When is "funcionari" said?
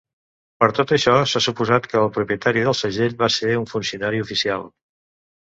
3.75-4.25